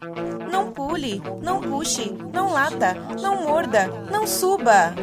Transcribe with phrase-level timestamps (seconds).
[0.00, 4.94] Não pule, não puxe, não lata, não morda, não suba.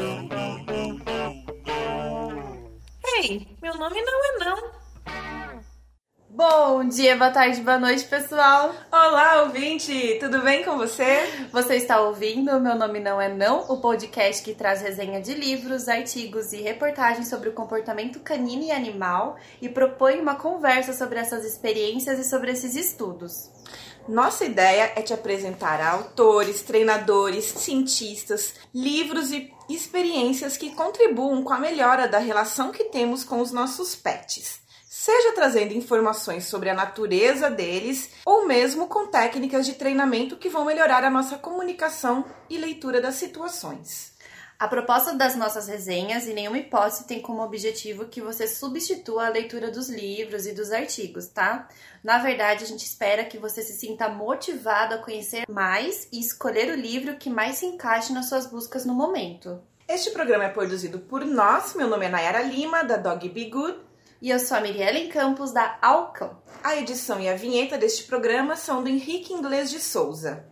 [3.06, 4.72] Ei, meu nome não é não.
[6.30, 8.74] Bom dia, boa tarde, boa noite, pessoal.
[8.90, 11.48] Olá, ouvinte, tudo bem com você?
[11.52, 15.90] Você está ouvindo Meu Nome Não É Não, o podcast que traz resenha de livros,
[15.90, 21.44] artigos e reportagens sobre o comportamento canino e animal e propõe uma conversa sobre essas
[21.44, 23.52] experiências e sobre esses estudos.
[24.08, 31.60] Nossa ideia é te apresentar autores, treinadores, cientistas, livros e experiências que contribuam com a
[31.60, 34.66] melhora da relação que temos com os nossos pets
[35.06, 40.66] seja trazendo informações sobre a natureza deles ou mesmo com técnicas de treinamento que vão
[40.66, 44.15] melhorar a nossa comunicação e leitura das situações.
[44.58, 49.30] A proposta das nossas resenhas, em nenhuma hipótese, tem como objetivo que você substitua a
[49.30, 51.68] leitura dos livros e dos artigos, tá?
[52.02, 56.72] Na verdade, a gente espera que você se sinta motivado a conhecer mais e escolher
[56.72, 59.62] o livro que mais se encaixe nas suas buscas no momento.
[59.90, 61.76] Este programa é produzido por nós.
[61.76, 63.78] Meu nome é Nayara Lima, da Dog Be Good
[64.22, 66.38] e eu sou a Mirielle Campos da Alcão.
[66.64, 70.46] A edição e a vinheta deste programa são do Henrique Inglês de Souza.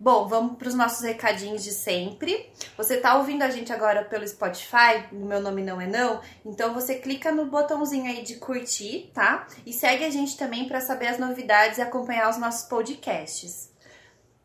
[0.00, 2.48] Bom, vamos para os nossos recadinhos de sempre.
[2.76, 6.72] Você está ouvindo a gente agora pelo Spotify, no meu nome não é não, então
[6.72, 9.48] você clica no botãozinho aí de curtir, tá?
[9.66, 13.72] E segue a gente também para saber as novidades e acompanhar os nossos podcasts.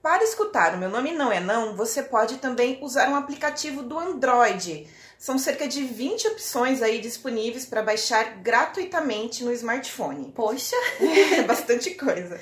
[0.02, 4.00] Para escutar o meu nome não é não, você pode também usar um aplicativo do
[4.00, 4.88] Android.
[5.20, 10.34] São cerca de 20 opções aí disponíveis para baixar gratuitamente no smartphone.
[10.36, 10.76] Poxa,
[11.38, 12.42] é bastante coisa.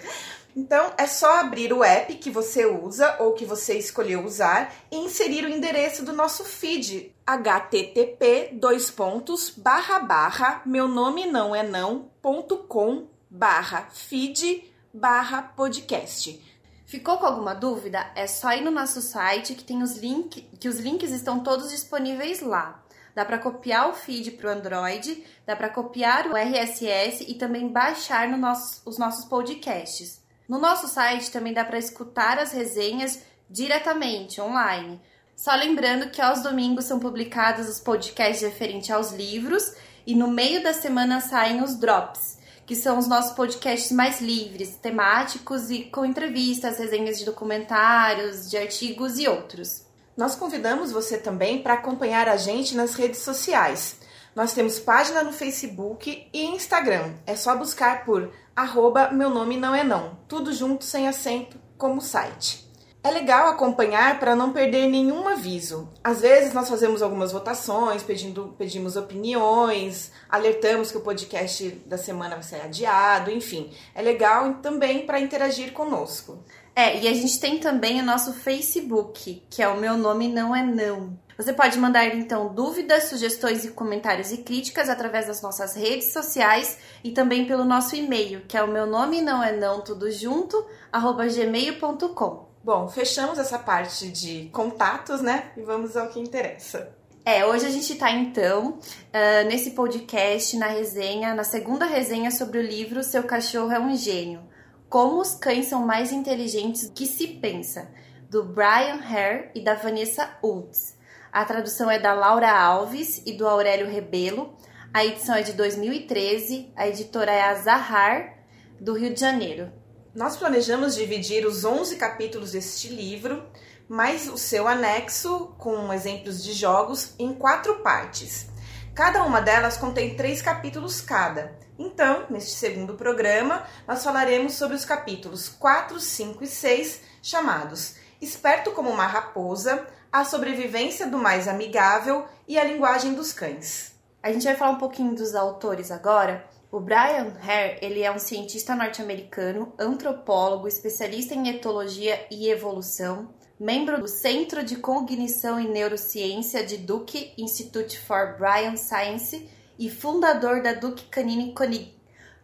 [0.55, 4.97] Então é só abrir o app que você usa ou que você escolheu usar e
[4.97, 11.63] inserir o endereço do nosso feed http dois pontos barra barra meu nome não é
[11.63, 16.51] não ponto com barra feed barra podcast.
[16.85, 18.11] Ficou com alguma dúvida?
[18.15, 21.69] É só ir no nosso site que tem os links, que os links estão todos
[21.69, 22.83] disponíveis lá.
[23.15, 27.69] Dá para copiar o feed para o Android, dá para copiar o RSS e também
[27.69, 30.20] baixar no nosso, os nossos podcasts.
[30.51, 33.19] No nosso site também dá para escutar as resenhas
[33.49, 34.99] diretamente, online.
[35.33, 39.73] Só lembrando que aos domingos são publicados os podcasts referentes aos livros
[40.05, 44.75] e no meio da semana saem os drops que são os nossos podcasts mais livres,
[44.75, 49.85] temáticos e com entrevistas, resenhas de documentários, de artigos e outros.
[50.17, 53.97] Nós convidamos você também para acompanhar a gente nas redes sociais.
[54.35, 57.13] Nós temos página no Facebook e Instagram.
[57.27, 61.99] É só buscar por arroba meu nome não é não, tudo junto sem acento, como
[61.99, 62.69] site.
[63.03, 65.89] É legal acompanhar para não perder nenhum aviso.
[66.03, 72.35] Às vezes nós fazemos algumas votações, pedindo, pedimos opiniões, alertamos que o podcast da semana
[72.35, 73.71] vai ser adiado, enfim.
[73.95, 76.43] É legal também para interagir conosco.
[76.75, 80.55] É, e a gente tem também o nosso Facebook, que é o meu nome não
[80.55, 81.17] é não.
[81.41, 86.77] Você pode mandar então dúvidas, sugestões e comentários e críticas através das nossas redes sociais
[87.03, 90.63] e também pelo nosso e-mail, que é o meu nome não é não tudo junto,
[90.91, 92.45] arroba gmail.com.
[92.63, 95.51] Bom, fechamos essa parte de contatos, né?
[95.57, 96.95] E vamos ao que interessa.
[97.25, 102.59] É, hoje a gente tá então uh, nesse podcast, na resenha, na segunda resenha sobre
[102.59, 104.43] o livro Seu Cachorro é um Gênio.
[104.87, 107.89] Como os cães são mais inteligentes do que se pensa,
[108.29, 110.90] do Brian Hare e da Vanessa Woods.
[111.31, 114.53] A tradução é da Laura Alves e do Aurélio Rebelo.
[114.93, 118.37] A edição é de 2013, a editora é a Zahar,
[118.81, 119.71] do Rio de Janeiro.
[120.13, 123.49] Nós planejamos dividir os 11 capítulos deste livro,
[123.87, 128.49] mais o seu anexo, com exemplos de jogos, em quatro partes.
[128.93, 131.57] Cada uma delas contém três capítulos cada.
[131.79, 138.71] Então, neste segundo programa, nós falaremos sobre os capítulos 4, 5 e 6, chamados Esperto
[138.71, 143.95] como uma raposa, A sobrevivência do mais amigável e A linguagem dos cães.
[144.21, 148.19] A gente vai falar um pouquinho dos autores agora, o Brian Hare, ele é um
[148.19, 156.65] cientista norte-americano, antropólogo, especialista em etologia e evolução, membro do Centro de Cognição e Neurociência
[156.65, 159.49] de Duke Institute for Brain Science
[159.79, 161.55] e fundador da Duke Canine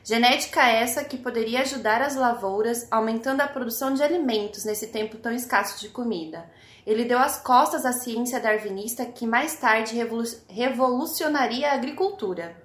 [0.03, 5.31] Genética essa que poderia ajudar as lavouras, aumentando a produção de alimentos nesse tempo tão
[5.31, 6.45] escasso de comida.
[6.85, 9.95] Ele deu as costas à ciência darwinista que mais tarde
[10.47, 12.55] revolucionaria a agricultura.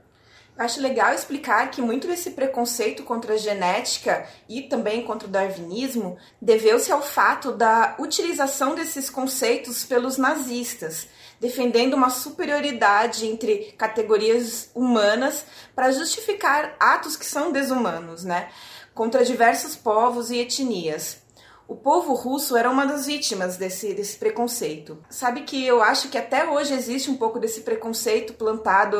[0.58, 6.18] Acho legal explicar que muito desse preconceito contra a genética e também contra o darwinismo
[6.40, 11.08] deveu-se ao fato da utilização desses conceitos pelos nazistas
[11.40, 15.44] defendendo uma superioridade entre categorias humanas
[15.74, 18.50] para justificar atos que são desumanos, né,
[18.94, 21.22] contra diversos povos e etnias.
[21.70, 24.98] O povo russo era uma das vítimas desse, desse preconceito.
[25.08, 28.98] Sabe que eu acho que até hoje existe um pouco desse preconceito plantado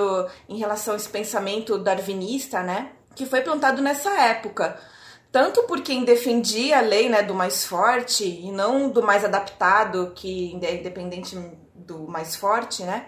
[0.49, 2.93] em relação a esse pensamento darwinista, né?
[3.17, 4.79] Que foi plantado nessa época.
[5.33, 10.13] Tanto por quem defendia a lei né, do mais forte e não do mais adaptado,
[10.15, 11.37] que é independente
[11.75, 13.07] do mais forte, né?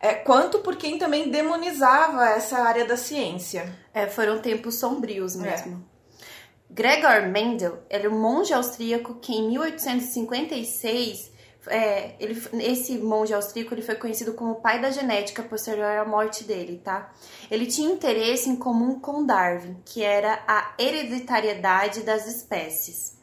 [0.00, 3.70] É, quanto por quem também demonizava essa área da ciência.
[3.92, 5.84] É, foram tempos sombrios mesmo.
[5.90, 5.93] É.
[6.74, 11.30] Gregor Mendel era um monge austríaco que em 1856
[11.68, 16.04] é, ele, esse monge austríaco ele foi conhecido como o pai da genética posterior à
[16.04, 17.12] morte dele, tá?
[17.48, 23.16] Ele tinha interesse em comum com Darwin, que era a hereditariedade das espécies.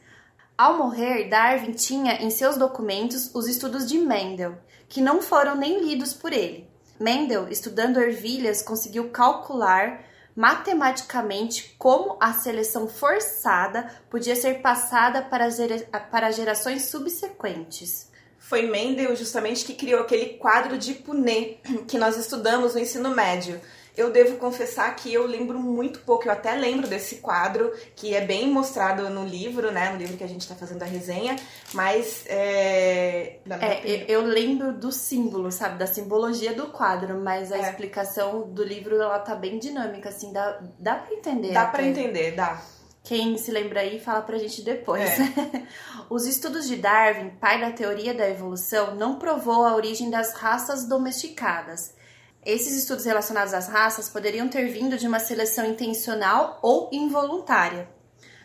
[0.56, 4.56] Ao morrer, Darwin tinha em seus documentos os estudos de Mendel,
[4.88, 6.66] que não foram nem lidos por ele.
[6.98, 15.78] Mendel, estudando ervilhas, conseguiu calcular matematicamente como a seleção forçada podia ser passada para, gera
[16.10, 18.10] para gerações subsequentes.
[18.38, 23.60] Foi Mendel justamente que criou aquele quadro de Puné que nós estudamos no ensino médio
[23.96, 28.22] eu devo confessar que eu lembro muito pouco, eu até lembro desse quadro, que é
[28.22, 29.90] bem mostrado no livro, né?
[29.90, 31.36] No livro que a gente está fazendo a resenha,
[31.74, 32.24] mas.
[32.26, 35.78] É, é eu lembro do símbolo, sabe?
[35.78, 37.60] Da simbologia do quadro, mas a é.
[37.60, 41.52] explicação do livro ela tá bem dinâmica, assim, dá, dá pra entender.
[41.52, 42.62] Dá para entender, dá.
[43.04, 45.02] Quem se lembra aí, fala pra gente depois.
[45.02, 45.66] É.
[46.08, 50.88] Os estudos de Darwin, pai da teoria da evolução, não provou a origem das raças
[50.88, 52.00] domesticadas
[52.44, 57.88] esses estudos relacionados às raças poderiam ter vindo de uma seleção intencional ou involuntária.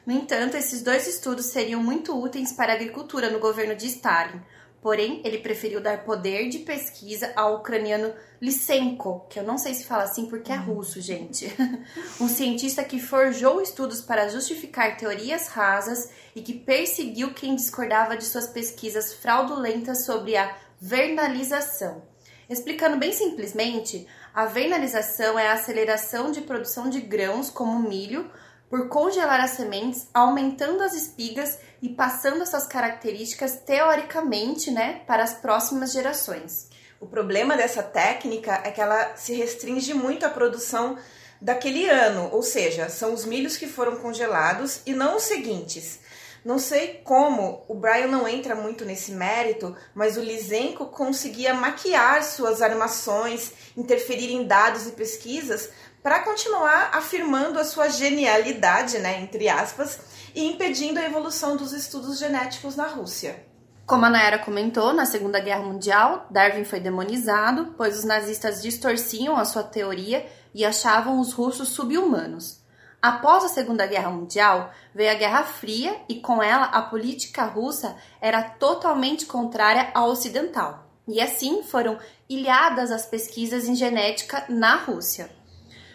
[0.06, 4.40] No entanto, esses dois estudos seriam muito úteis para a agricultura no governo de Stalin.
[4.82, 9.86] Porém, ele preferiu dar poder de pesquisa ao ucraniano Lysenko, que eu não sei se
[9.86, 11.52] fala assim porque é russo, gente.
[12.22, 18.24] um cientista que forjou estudos para justificar teorias rasas e que perseguiu quem discordava de
[18.24, 22.04] suas pesquisas fraudulentas sobre a vernalização.
[22.50, 28.32] Explicando bem simplesmente, a vernalização é a aceleração de produção de grãos como milho
[28.70, 35.34] por congelar as sementes, aumentando as espigas e passando essas características teoricamente, né, para as
[35.36, 36.70] próximas gerações.
[37.00, 40.98] O problema dessa técnica é que ela se restringe muito à produção
[41.40, 46.00] daquele ano, ou seja, são os milhos que foram congelados e não os seguintes.
[46.48, 52.24] Não sei como o Brian não entra muito nesse mérito, mas o Lisenko conseguia maquiar
[52.24, 55.70] suas armações, interferir em dados e pesquisas
[56.02, 60.00] para continuar afirmando a sua genialidade, né, entre aspas,
[60.34, 63.46] e impedindo a evolução dos estudos genéticos na Rússia.
[63.86, 69.36] Como a Nayara comentou, na Segunda Guerra Mundial, Darwin foi demonizado, pois os nazistas distorciam
[69.36, 70.26] a sua teoria
[70.56, 72.66] e achavam os russos subhumanos.
[73.08, 77.96] Após a Segunda Guerra Mundial, veio a Guerra Fria e com ela a política russa
[78.20, 80.92] era totalmente contrária à ocidental.
[81.08, 81.98] E assim foram
[82.28, 85.30] ilhadas as pesquisas em genética na Rússia.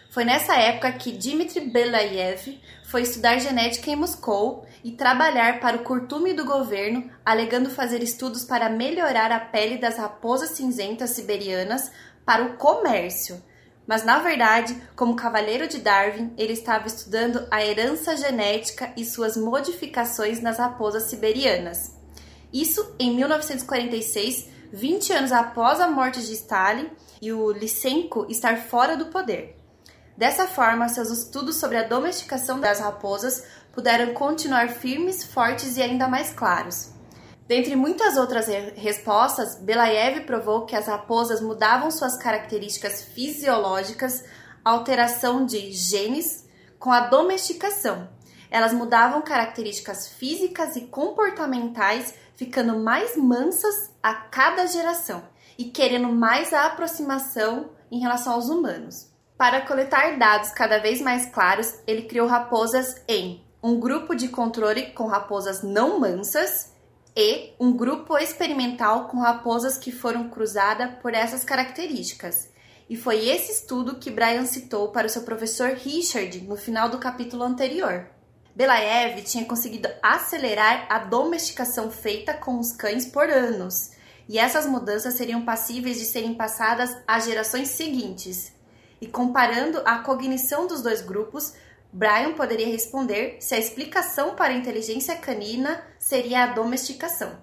[0.09, 5.83] Foi nessa época que Dmitry Belayev foi estudar genética em Moscou e trabalhar para o
[5.83, 11.91] curtume do governo, alegando fazer estudos para melhorar a pele das raposas cinzentas siberianas
[12.25, 13.39] para o comércio.
[13.85, 19.35] Mas na verdade, como cavaleiro de Darwin, ele estava estudando a herança genética e suas
[19.35, 21.95] modificações nas raposas siberianas.
[22.51, 26.89] Isso em 1946, 20 anos após a morte de Stalin
[27.21, 29.59] e o Lysenko estar fora do poder.
[30.15, 36.07] Dessa forma, seus estudos sobre a domesticação das raposas puderam continuar firmes, fortes e ainda
[36.07, 36.92] mais claros.
[37.53, 44.23] Dentre muitas outras respostas, Belayev provou que as raposas mudavam suas características fisiológicas,
[44.65, 48.09] alteração de genes, com a domesticação.
[48.49, 55.21] Elas mudavam características físicas e comportamentais, ficando mais mansas a cada geração
[55.55, 59.11] e querendo mais a aproximação em relação aos humanos.
[59.37, 64.87] Para coletar dados cada vez mais claros, ele criou raposas em um grupo de controle
[64.93, 66.72] com raposas não mansas
[67.15, 72.51] e um grupo experimental com raposas que foram cruzadas por essas características.
[72.89, 76.97] E foi esse estudo que Brian citou para o seu professor Richard no final do
[76.97, 78.07] capítulo anterior.
[78.55, 83.91] Belaev tinha conseguido acelerar a domesticação feita com os cães por anos,
[84.29, 88.53] e essas mudanças seriam passíveis de serem passadas às gerações seguintes,
[89.01, 91.53] e comparando a cognição dos dois grupos,
[91.95, 97.39] Brian poderia responder se a explicação para a inteligência canina seria a domesticação.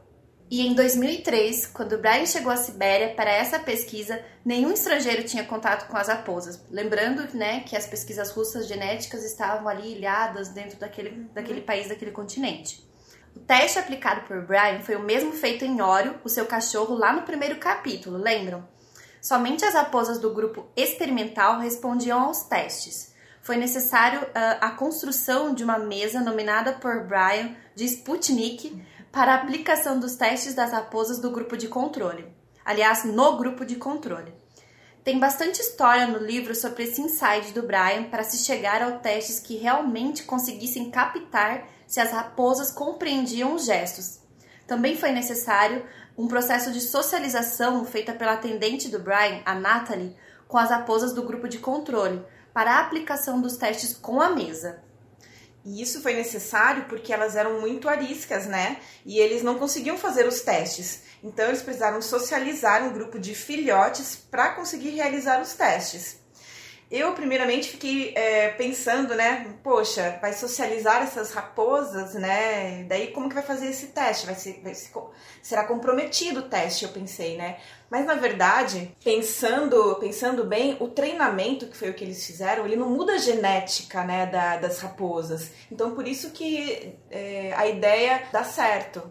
[0.50, 5.86] E em 2003, quando Brian chegou à Sibéria para essa pesquisa, nenhum estrangeiro tinha contato
[5.86, 6.60] com as raposas.
[6.68, 12.10] Lembrando né, que as pesquisas russas genéticas estavam ali ilhadas dentro daquele, daquele país, daquele
[12.10, 12.84] continente.
[13.36, 17.12] O teste aplicado por Brian foi o mesmo feito em Óreo, o seu cachorro, lá
[17.12, 18.66] no primeiro capítulo, lembram?
[19.22, 23.09] Somente as raposas do grupo experimental respondiam aos testes.
[23.42, 29.36] Foi necessário uh, a construção de uma mesa nominada por Brian de Sputnik para a
[29.36, 32.26] aplicação dos testes das raposas do grupo de controle.
[32.64, 34.32] Aliás, no grupo de controle.
[35.02, 39.40] Tem bastante história no livro sobre esse insight do Brian para se chegar aos testes
[39.40, 44.20] que realmente conseguissem captar se as raposas compreendiam os gestos.
[44.66, 45.84] Também foi necessário
[46.16, 50.14] um processo de socialização feita pela atendente do Brian, a Natalie,
[50.46, 54.82] com as raposas do grupo de controle, para a aplicação dos testes com a mesa.
[55.64, 58.78] E isso foi necessário porque elas eram muito ariscas, né?
[59.04, 61.02] E eles não conseguiam fazer os testes.
[61.22, 66.19] Então eles precisaram socializar um grupo de filhotes para conseguir realizar os testes.
[66.90, 69.54] Eu, primeiramente, fiquei é, pensando, né?
[69.62, 72.82] Poxa, vai socializar essas raposas, né?
[72.88, 74.26] Daí, como que vai fazer esse teste?
[74.26, 74.90] Vai ser, vai ser,
[75.40, 77.58] será comprometido o teste, eu pensei, né?
[77.88, 82.74] Mas, na verdade, pensando, pensando bem, o treinamento, que foi o que eles fizeram, ele
[82.74, 85.52] não muda a genética, né, da, das raposas.
[85.70, 89.08] Então, por isso que é, a ideia dá certo.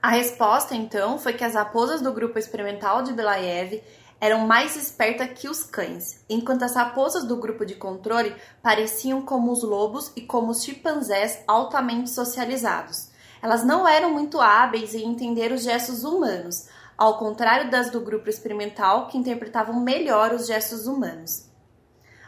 [0.00, 3.82] A resposta, então, foi que as raposas do grupo experimental de Belayev
[4.20, 9.52] eram mais espertas que os cães, enquanto as raposas do grupo de controle pareciam como
[9.52, 13.10] os lobos e como os chimpanzés altamente socializados.
[13.42, 18.30] Elas não eram muito hábeis em entender os gestos humanos, ao contrário das do grupo
[18.30, 21.46] experimental que interpretavam melhor os gestos humanos.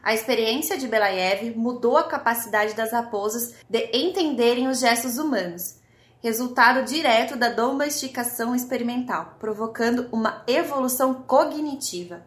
[0.03, 5.78] A experiência de Belayev mudou a capacidade das raposas de entenderem os gestos humanos
[6.21, 12.27] resultado direto da domesticação experimental, provocando uma evolução cognitiva.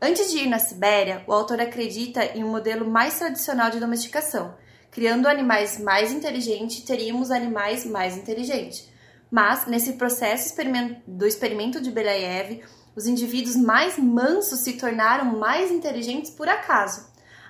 [0.00, 4.54] Antes de ir na Sibéria, o autor acredita em um modelo mais tradicional de domesticação.
[4.90, 8.88] Criando animais mais inteligentes, teríamos animais mais inteligentes.
[9.30, 10.54] Mas, nesse processo
[11.06, 12.62] do experimento de Belayev,
[12.96, 17.08] os indivíduos mais mansos se tornaram mais inteligentes por acaso.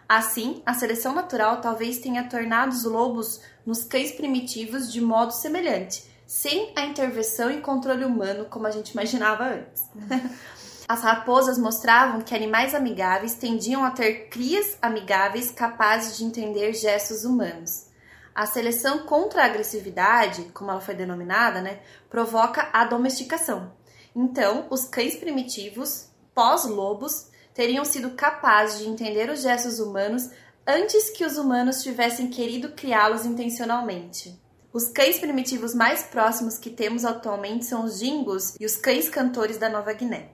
[0.08, 6.04] Assim, a seleção natural talvez tenha tornado os lobos nos cães primitivos de modo semelhante,
[6.26, 9.82] sem a intervenção e controle humano como a gente imaginava antes.
[10.88, 17.24] As raposas mostravam que animais amigáveis tendiam a ter crias amigáveis capazes de entender gestos
[17.24, 17.86] humanos.
[18.34, 23.72] A seleção contra a agressividade, como ela foi denominada, né, provoca a domesticação.
[24.14, 30.30] Então, os cães primitivos, pós-lobos, teriam sido capazes de entender os gestos humanos
[30.70, 34.40] antes que os humanos tivessem querido criá-los intencionalmente.
[34.72, 39.58] Os cães primitivos mais próximos que temos atualmente são os jingos e os cães cantores
[39.58, 40.30] da Nova Guiné.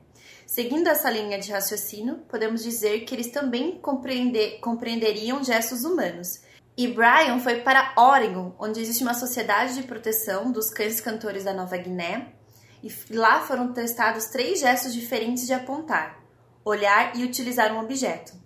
[0.47, 6.43] Seguindo essa linha de raciocínio, podemos dizer que eles também compreender, compreenderiam gestos humanos.
[6.77, 11.55] E Brian foi para Oregon, onde existe uma sociedade de proteção dos cães cantores da
[11.55, 12.35] Nova Guiné,
[12.83, 16.23] e lá foram testados três gestos diferentes de apontar:
[16.63, 18.46] olhar e utilizar um objeto.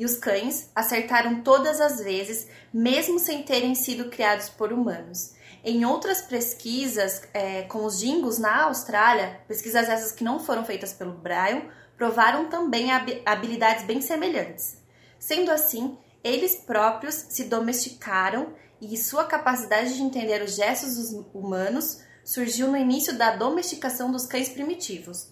[0.00, 5.34] E os cães acertaram todas as vezes, mesmo sem terem sido criados por humanos.
[5.62, 10.94] Em outras pesquisas é, com os dingos na Austrália, pesquisas essas que não foram feitas
[10.94, 11.64] pelo Brian,
[11.98, 12.88] provaram também
[13.26, 14.78] habilidades bem semelhantes.
[15.18, 22.68] Sendo assim, eles próprios se domesticaram e sua capacidade de entender os gestos humanos surgiu
[22.68, 25.28] no início da domesticação dos cães primitivos.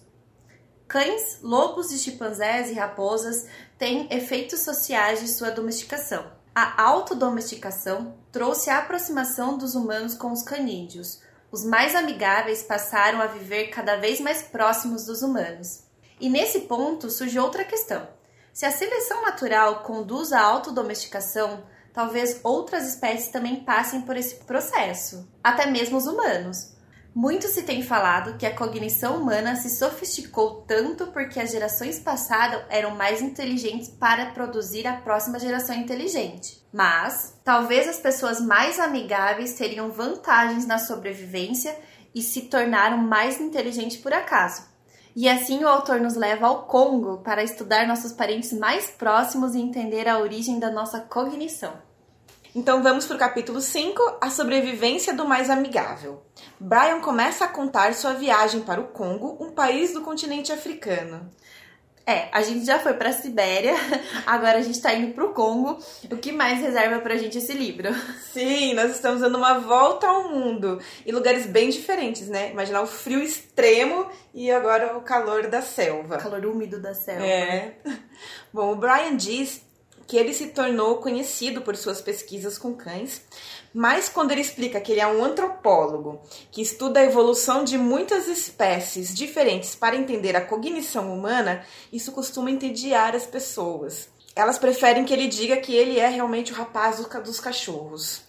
[0.89, 3.45] Cães, lobos chimpanzés e raposas
[3.77, 6.25] têm efeitos sociais de sua domesticação.
[6.55, 11.21] A autodomesticação trouxe a aproximação dos humanos com os canídeos.
[11.51, 15.83] Os mais amigáveis passaram a viver cada vez mais próximos dos humanos.
[16.19, 18.07] E nesse ponto surge outra questão.
[18.51, 25.29] Se a seleção natural conduz à autodomesticação, talvez outras espécies também passem por esse processo,
[25.43, 26.78] até mesmo os humanos.
[27.13, 32.63] Muito se tem falado que a cognição humana se sofisticou tanto porque as gerações passadas
[32.69, 36.63] eram mais inteligentes para produzir a próxima geração inteligente.
[36.71, 41.75] Mas talvez as pessoas mais amigáveis teriam vantagens na sobrevivência
[42.13, 44.69] e se tornaram mais inteligentes por acaso.
[45.15, 49.59] E assim o autor nos leva ao Congo para estudar nossos parentes mais próximos e
[49.59, 51.73] entender a origem da nossa cognição.
[52.59, 56.21] Então vamos para o capítulo 5, a sobrevivência do mais amigável.
[56.59, 61.31] Brian começa a contar sua viagem para o Congo, um país do continente africano.
[62.05, 63.73] É, a gente já foi para a Sibéria,
[64.27, 65.79] agora a gente está indo para o Congo.
[66.11, 67.95] O que mais reserva para a gente esse livro?
[68.33, 72.51] Sim, nós estamos dando uma volta ao mundo em lugares bem diferentes, né?
[72.51, 76.17] Imaginar o frio extremo e agora o calor da selva.
[76.17, 77.25] O calor úmido da selva.
[77.25, 77.75] É.
[78.51, 79.68] Bom, o Brian diz
[80.09, 83.21] que ele se tornou conhecido por suas pesquisas com cães,
[83.71, 86.19] mas quando ele explica que ele é um antropólogo
[86.51, 91.63] que estuda a evolução de muitas espécies diferentes para entender a cognição humana,
[91.93, 94.09] isso costuma entediar as pessoas.
[94.35, 98.23] Elas preferem que ele diga que ele é realmente o rapaz dos cachorros.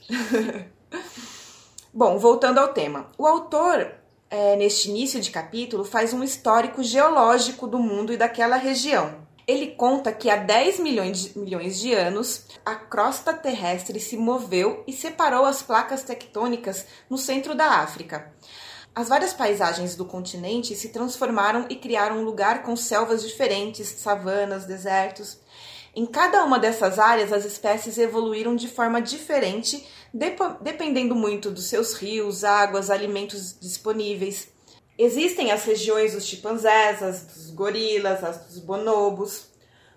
[1.94, 3.10] Bom, voltando ao tema.
[3.16, 3.90] O autor,
[4.28, 9.29] é, neste início de capítulo, faz um histórico geológico do mundo e daquela região.
[9.50, 14.84] Ele conta que há 10 milhões de, milhões de anos a crosta terrestre se moveu
[14.86, 18.32] e separou as placas tectônicas no centro da África.
[18.94, 24.66] As várias paisagens do continente se transformaram e criaram um lugar com selvas diferentes, savanas,
[24.66, 25.40] desertos.
[25.96, 29.84] Em cada uma dessas áreas, as espécies evoluíram de forma diferente,
[30.60, 34.46] dependendo muito dos seus rios, águas, alimentos disponíveis.
[35.02, 39.50] Existem as regiões dos chimpanzés, as dos gorilas, as dos bonobos.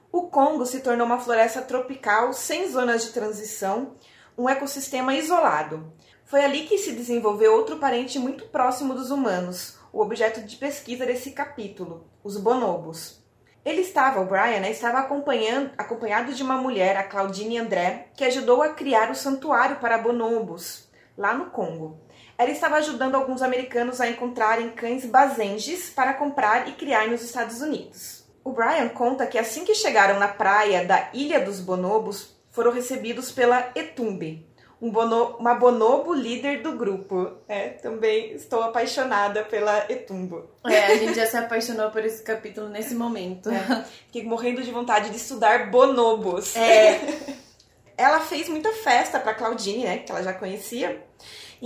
[0.09, 3.95] O Congo se tornou uma floresta tropical sem zonas de transição,
[4.37, 5.91] um ecossistema isolado.
[6.23, 11.05] Foi ali que se desenvolveu outro parente muito próximo dos humanos, o objeto de pesquisa
[11.05, 13.21] desse capítulo, os bonobos.
[13.65, 18.63] Ele estava, o Brian, né, estava acompanhado de uma mulher, a Claudine André, que ajudou
[18.63, 20.87] a criar o santuário para bonobos,
[21.17, 21.99] lá no Congo
[22.37, 27.61] ela estava ajudando alguns americanos a encontrarem cães bazenges para comprar e criar nos Estados
[27.61, 28.23] Unidos.
[28.43, 33.31] O Brian conta que assim que chegaram na praia da Ilha dos Bonobos, foram recebidos
[33.31, 34.47] pela Etumbe,
[34.83, 37.37] um bono, uma bonobo líder do grupo.
[37.47, 40.49] É, também estou apaixonada pela Etumbo.
[40.65, 43.49] É, a gente já se apaixonou por esse capítulo nesse momento.
[43.49, 46.53] É, fiquei morrendo de vontade de estudar bonobos.
[46.57, 46.99] É.
[47.97, 51.01] ela fez muita festa para Claudine, né, que ela já conhecia.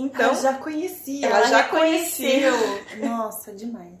[0.00, 1.26] Então, ela já conhecia.
[1.26, 2.54] Ela, ela já conheceu.
[3.00, 3.98] Nossa, demais.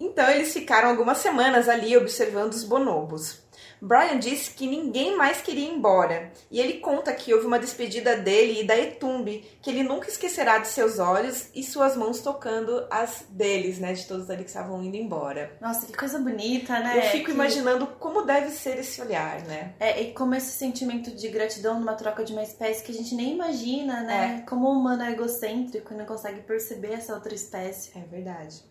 [0.00, 3.45] Então eles ficaram algumas semanas ali observando os bonobos.
[3.80, 8.16] Brian disse que ninguém mais queria ir embora, e ele conta que houve uma despedida
[8.16, 12.86] dele e da Etumbi, que ele nunca esquecerá de seus olhos e suas mãos tocando
[12.90, 15.56] as deles, né, de todos ali que estavam indo embora.
[15.60, 16.98] Nossa, que coisa bonita, né?
[16.98, 17.32] Eu fico que...
[17.32, 19.74] imaginando como deve ser esse olhar, né?
[19.78, 23.14] É, e como esse sentimento de gratidão numa troca de uma espécie que a gente
[23.14, 24.40] nem imagina, né?
[24.40, 24.48] É.
[24.48, 27.90] Como o humano é egocêntrico e não consegue perceber essa outra espécie.
[27.96, 28.62] É verdade.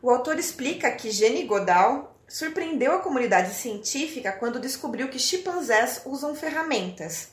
[0.00, 6.34] O autor explica que Jenny Godal surpreendeu a comunidade científica quando descobriu que chimpanzés usam
[6.34, 7.30] ferramentas.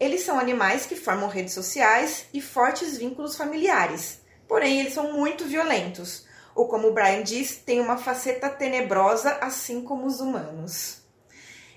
[0.00, 5.44] Eles são animais que formam redes sociais e fortes vínculos familiares, porém eles são muito
[5.44, 11.02] violentos, ou como o Brian diz, têm uma faceta tenebrosa, assim como os humanos.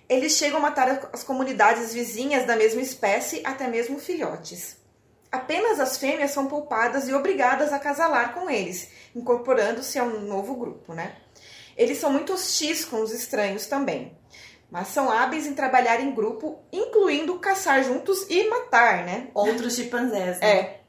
[0.07, 4.77] Eles chegam a matar as comunidades vizinhas da mesma espécie, até mesmo filhotes.
[5.31, 10.55] Apenas as fêmeas são poupadas e obrigadas a casalar com eles, incorporando-se a um novo
[10.55, 11.15] grupo, né?
[11.75, 14.17] Eles são muito hostis com os estranhos também,
[14.71, 19.29] mas são hábeis em trabalhar em grupo, incluindo caçar juntos e matar, né?
[19.33, 20.49] Outros chimpanzés, né?
[20.49, 20.85] É.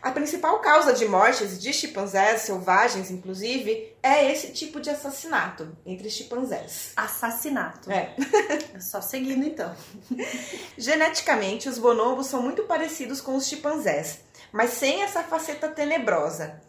[0.00, 6.08] A principal causa de mortes de chimpanzés selvagens, inclusive, é esse tipo de assassinato entre
[6.08, 6.92] chimpanzés.
[6.96, 7.90] Assassinato.
[7.90, 8.14] É.
[8.80, 9.74] Só seguindo então.
[10.78, 14.20] Geneticamente, os bonobos são muito parecidos com os chimpanzés,
[14.52, 16.60] mas sem essa faceta tenebrosa.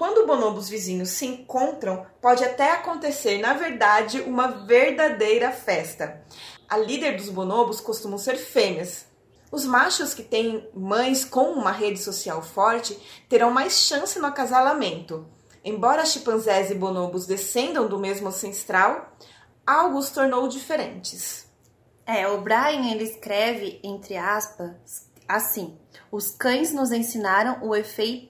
[0.00, 6.24] Quando bonobos vizinhos se encontram, pode até acontecer, na verdade, uma verdadeira festa.
[6.66, 9.04] A líder dos bonobos costumam ser fêmeas.
[9.52, 15.28] Os machos que têm mães com uma rede social forte terão mais chance no acasalamento.
[15.62, 19.14] Embora chimpanzés e bonobos descendam do mesmo ancestral,
[19.66, 21.46] algo os tornou diferentes.
[22.06, 25.78] É, o Brian ele escreve entre aspas assim:
[26.10, 27.60] os cães nos ensinaram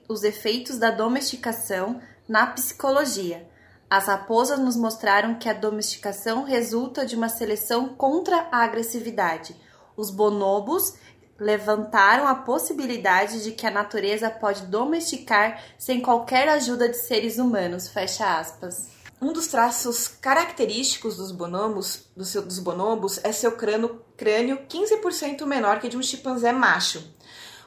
[0.07, 3.49] os efeitos da domesticação na psicologia.
[3.89, 9.55] As raposas nos mostraram que a domesticação resulta de uma seleção contra a agressividade.
[9.97, 10.93] Os bonobos
[11.37, 17.89] levantaram a possibilidade de que a natureza pode domesticar sem qualquer ajuda de seres humanos.
[17.89, 18.89] Fecha aspas.
[19.19, 25.45] Um dos traços característicos dos bonobos, do seu, dos bonobos é seu crânio, crânio 15%
[25.45, 27.03] menor que de um chimpanzé macho.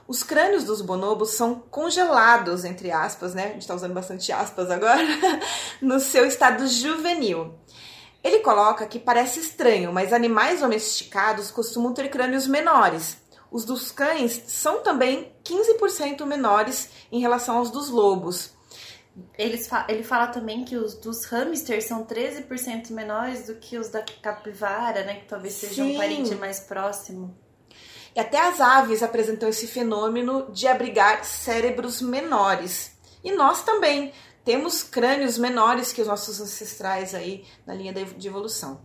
[0.06, 3.44] Os crânios dos bonobos são congelados, entre aspas, né?
[3.44, 5.02] A gente está usando bastante aspas agora,
[5.80, 7.54] no seu estado juvenil.
[8.22, 13.18] Ele coloca que parece estranho, mas animais domesticados costumam ter crânios menores.
[13.50, 18.52] Os dos cães são também 15% menores em relação aos dos lobos.
[19.38, 23.88] Eles fa ele fala também que os dos hamsters são 13% menores do que os
[23.88, 25.20] da capivara, né?
[25.20, 25.94] Que talvez seja Sim.
[25.94, 27.36] um parente mais próximo.
[28.14, 32.92] E até as aves apresentam esse fenômeno de abrigar cérebros menores.
[33.24, 34.12] E nós também
[34.44, 38.82] temos crânios menores que os nossos ancestrais aí na linha de evolução.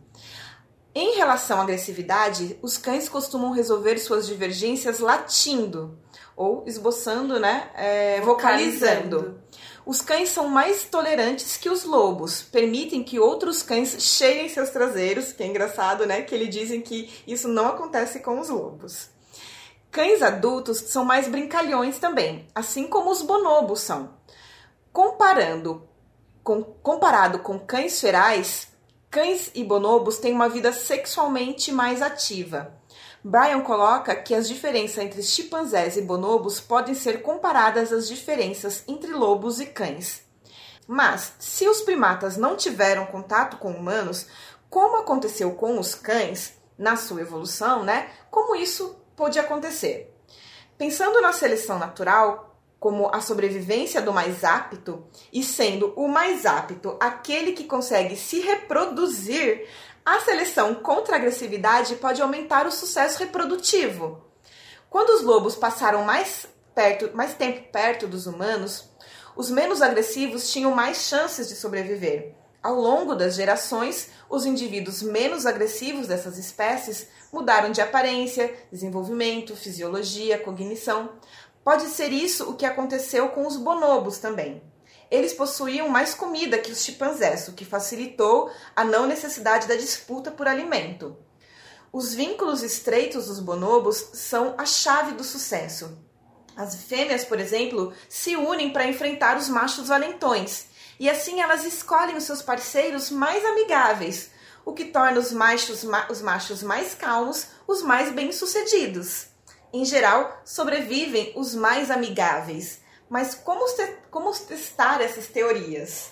[0.95, 5.99] Em relação à agressividade, os cães costumam resolver suas divergências latindo
[6.35, 9.17] ou esboçando, né, é, vocalizando.
[9.17, 9.49] vocalizando.
[9.85, 15.31] Os cães são mais tolerantes que os lobos, permitem que outros cães cheirem seus traseiros,
[15.31, 16.21] que é engraçado, né?
[16.21, 19.09] Que eles dizem que isso não acontece com os lobos.
[19.91, 24.13] Cães adultos são mais brincalhões também, assim como os bonobos são.
[24.93, 25.87] Comparando
[26.43, 28.67] com, comparado com cães ferais,
[29.09, 32.77] cães e bonobos têm uma vida sexualmente mais ativa.
[33.23, 39.11] Brian coloca que as diferenças entre chimpanzés e bonobos podem ser comparadas às diferenças entre
[39.11, 40.21] lobos e cães.
[40.87, 44.27] Mas, se os primatas não tiveram contato com humanos,
[44.69, 48.09] como aconteceu com os cães na sua evolução, né?
[48.31, 50.15] Como isso pôde acontecer?
[50.77, 56.95] Pensando na seleção natural, como a sobrevivência do mais apto, e sendo o mais apto
[57.01, 59.67] aquele que consegue se reproduzir,
[60.05, 64.23] a seleção contra a agressividade pode aumentar o sucesso reprodutivo.
[64.89, 68.89] Quando os lobos passaram mais, perto, mais tempo perto dos humanos,
[69.35, 72.35] os menos agressivos tinham mais chances de sobreviver.
[72.61, 80.37] Ao longo das gerações, os indivíduos menos agressivos dessas espécies mudaram de aparência, desenvolvimento, fisiologia,
[80.37, 81.09] cognição.
[81.63, 84.61] Pode ser isso o que aconteceu com os bonobos também
[85.11, 90.29] eles possuíam mais comida que os chimpanzés, o que facilitou a não necessidade da disputa
[90.29, 91.17] por alimento.
[91.91, 95.97] Os vínculos estreitos dos bonobos são a chave do sucesso.
[96.55, 100.67] As fêmeas, por exemplo, se unem para enfrentar os machos valentões,
[100.99, 104.31] e assim elas escolhem os seus parceiros mais amigáveis,
[104.65, 109.27] o que torna os machos, os machos mais calmos os mais bem-sucedidos.
[109.71, 113.65] Em geral, sobrevivem os mais amigáveis, mas como,
[114.09, 116.09] como testar essas teorias?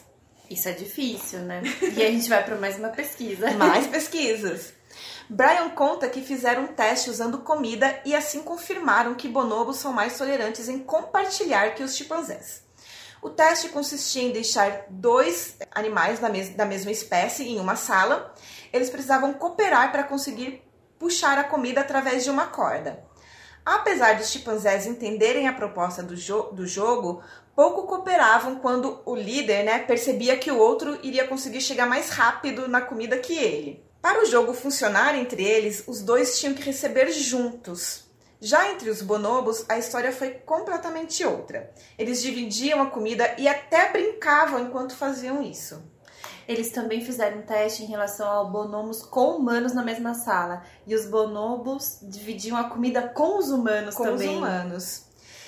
[0.50, 1.62] Isso é difícil, né?
[1.82, 3.52] E a gente vai para mais uma pesquisa.
[3.58, 4.74] Mais pesquisas.
[5.30, 10.18] Brian conta que fizeram um teste usando comida e assim confirmaram que bonobos são mais
[10.18, 12.64] tolerantes em compartilhar que os chimpanzés.
[13.22, 18.34] O teste consistia em deixar dois animais da, mes da mesma espécie em uma sala.
[18.72, 20.64] Eles precisavam cooperar para conseguir
[21.00, 23.04] puxar a comida através de uma corda.
[23.66, 27.22] Apesar dos chimpanzés entenderem a proposta do, jo do jogo,
[27.54, 32.68] pouco cooperavam quando o líder né, percebia que o outro iria conseguir chegar mais rápido
[32.68, 33.84] na comida que ele.
[34.02, 38.07] Para o jogo funcionar entre eles, os dois tinham que receber juntos.
[38.40, 41.72] Já entre os bonobos, a história foi completamente outra.
[41.98, 45.82] Eles dividiam a comida e até brincavam enquanto faziam isso.
[46.48, 50.64] Eles também fizeram um teste em relação ao bonobos com humanos na mesma sala.
[50.86, 54.28] E os bonobos dividiam a comida com os humanos com também.
[54.28, 55.02] Com os humanos.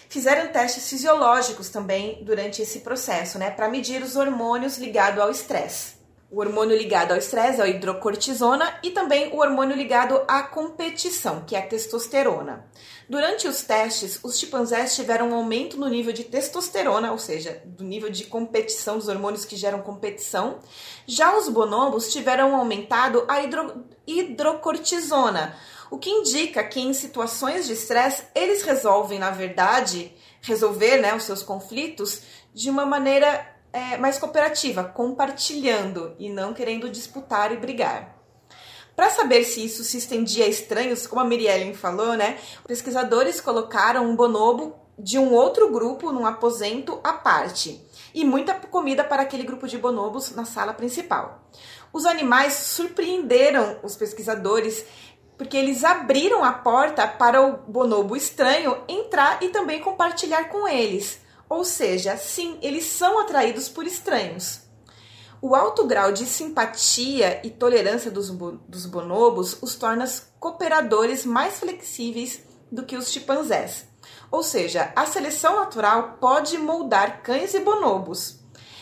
[0.09, 5.98] Fizeram testes fisiológicos também durante esse processo, né, para medir os hormônios ligados ao estresse.
[6.31, 11.43] O hormônio ligado ao estresse é a hidrocortisona e também o hormônio ligado à competição,
[11.43, 12.69] que é a testosterona.
[13.09, 17.83] Durante os testes, os chimpanzés tiveram um aumento no nível de testosterona, ou seja, do
[17.83, 20.59] nível de competição dos hormônios que geram competição.
[21.07, 25.57] Já os bonobos tiveram aumentado a hidro, hidrocortisona,
[25.89, 31.23] o que indica que em situações de estresse eles resolvem, na verdade, resolver né, os
[31.23, 32.21] seus conflitos
[32.53, 38.15] de uma maneira é, mais cooperativa, compartilhando e não querendo disputar e brigar.
[38.95, 44.05] Para saber se isso se estendia a estranhos, como a Miriellen falou, né, pesquisadores colocaram
[44.05, 47.81] um bonobo de um outro grupo num aposento à parte
[48.13, 51.47] e muita comida para aquele grupo de bonobos na sala principal.
[51.93, 54.85] Os animais surpreenderam os pesquisadores
[55.37, 61.21] porque eles abriram a porta para o bonobo estranho entrar e também compartilhar com eles.
[61.49, 64.61] Ou seja, sim, eles são atraídos por estranhos.
[65.41, 70.05] O alto grau de simpatia e tolerância dos, dos bonobos os torna
[70.39, 73.87] cooperadores mais flexíveis do que os chimpanzés.
[74.29, 78.37] Ou seja, a seleção natural pode moldar cães e bonobos.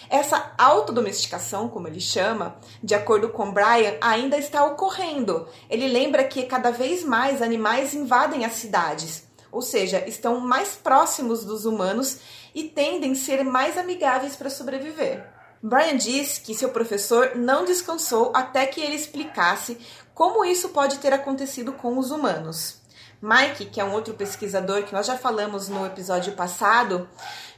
[0.10, 5.48] Essa autodomesticação, como ele chama, de acordo com Brian, ainda está ocorrendo.
[5.70, 11.44] Ele lembra que cada vez mais animais invadem as cidades, ou seja, estão mais próximos
[11.44, 12.20] dos humanos
[12.54, 15.26] e tendem a ser mais amigáveis para sobreviver.
[15.62, 19.78] Brian diz que seu professor não descansou até que ele explicasse
[20.14, 22.82] como isso pode ter acontecido com os humanos.
[23.22, 27.10] Mike, que é um outro pesquisador que nós já falamos no episódio passado,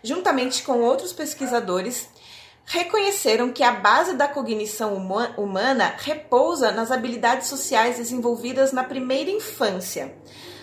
[0.01, 2.07] juntamente com outros pesquisadores,
[2.65, 4.95] reconheceram que a base da cognição
[5.37, 10.15] humana repousa nas habilidades sociais desenvolvidas na primeira infância.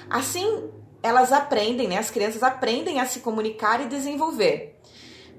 [0.09, 0.71] Assim,
[1.07, 4.79] elas aprendem, né, as crianças aprendem a se comunicar e desenvolver.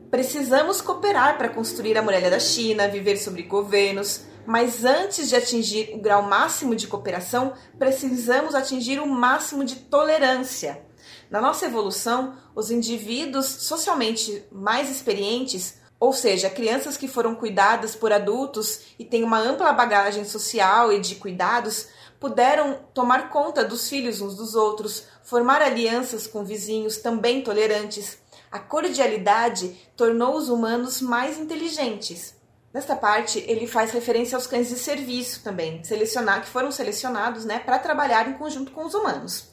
[0.10, 5.92] Precisamos cooperar para construir a muralha da China, viver sobre governos, mas antes de atingir
[5.94, 10.82] o grau máximo de cooperação, precisamos atingir o máximo de tolerância.
[11.30, 18.14] Na nossa evolução, os indivíduos socialmente mais experientes, ou seja, crianças que foram cuidadas por
[18.14, 21.88] adultos e têm uma ampla bagagem social e de cuidados,
[22.20, 28.18] puderam tomar conta dos filhos uns dos outros, formar alianças com vizinhos também tolerantes.
[28.52, 32.36] A cordialidade tornou os humanos mais inteligentes.
[32.74, 37.60] Nesta parte, ele faz referência aos cães de serviço também, selecionar que foram selecionados, né,
[37.60, 39.50] para trabalhar em conjunto com os humanos.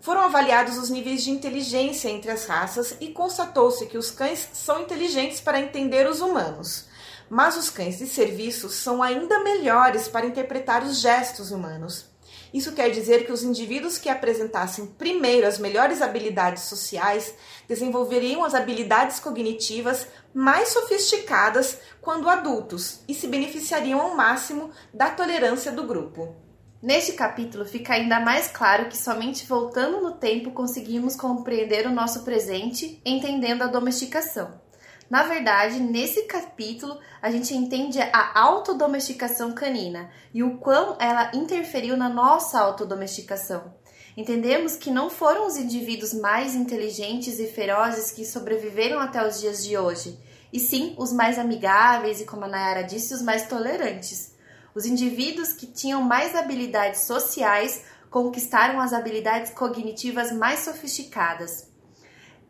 [0.00, 4.82] Foram avaliados os níveis de inteligência entre as raças e constatou-se que os cães são
[4.82, 6.86] inteligentes para entender os humanos
[7.28, 12.06] mas os cães de serviço são ainda melhores para interpretar os gestos humanos.
[12.52, 17.34] Isso quer dizer que os indivíduos que apresentassem primeiro as melhores habilidades sociais
[17.68, 25.72] desenvolveriam as habilidades cognitivas mais sofisticadas quando adultos e se beneficiariam ao máximo da tolerância
[25.72, 26.34] do grupo.
[26.82, 32.22] Neste capítulo fica ainda mais claro que somente voltando no tempo conseguimos compreender o nosso
[32.22, 34.60] presente, entendendo a domesticação.
[35.08, 41.96] Na verdade, nesse capítulo, a gente entende a autodomesticação canina e o quão ela interferiu
[41.96, 43.72] na nossa autodomesticação.
[44.16, 49.62] Entendemos que não foram os indivíduos mais inteligentes e ferozes que sobreviveram até os dias
[49.62, 50.18] de hoje,
[50.52, 54.34] e sim os mais amigáveis e, como a Nayara disse, os mais tolerantes.
[54.74, 61.70] Os indivíduos que tinham mais habilidades sociais conquistaram as habilidades cognitivas mais sofisticadas.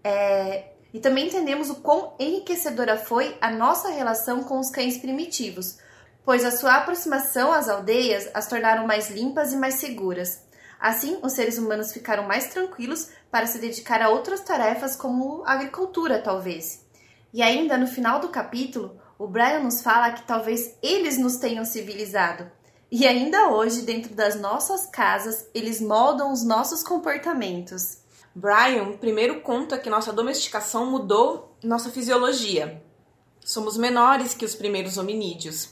[0.05, 5.77] É, e também entendemos o quão enriquecedora foi a nossa relação com os cães primitivos,
[6.25, 10.41] pois a sua aproximação às aldeias as tornaram mais limpas e mais seguras.
[10.81, 16.19] Assim, os seres humanos ficaram mais tranquilos para se dedicar a outras tarefas, como agricultura,
[16.19, 16.87] talvez.
[17.31, 21.67] E ainda no final do capítulo, o Brian nos fala que talvez eles nos tenham
[21.67, 22.51] civilizado.
[22.91, 27.99] E ainda hoje, dentro das nossas casas, eles moldam os nossos comportamentos.
[28.39, 32.85] Brian primeiro conta que nossa domesticação mudou nossa fisiologia.
[33.41, 35.71] Somos menores que os primeiros hominídeos.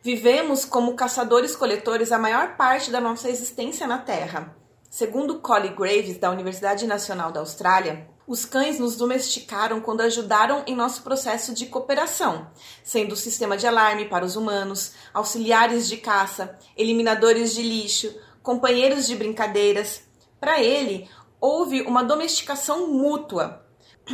[0.00, 4.56] Vivemos como caçadores-coletores a maior parte da nossa existência na Terra.
[4.88, 10.76] Segundo Collie Graves, da Universidade Nacional da Austrália, os cães nos domesticaram quando ajudaram em
[10.76, 12.46] nosso processo de cooperação,
[12.84, 19.16] sendo sistema de alarme para os humanos, auxiliares de caça, eliminadores de lixo, companheiros de
[19.16, 20.02] brincadeiras.
[20.38, 21.08] Para ele,
[21.44, 23.62] houve uma domesticação mútua.